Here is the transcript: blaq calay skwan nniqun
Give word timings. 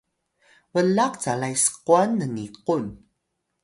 blaq 0.73 1.13
calay 1.23 1.55
skwan 1.65 2.09
nniqun 2.19 2.85